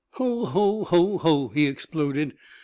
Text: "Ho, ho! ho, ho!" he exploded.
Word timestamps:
"Ho, 0.13 0.45
ho! 0.47 0.83
ho, 0.85 1.19
ho!" 1.19 1.49
he 1.49 1.67
exploded. 1.67 2.33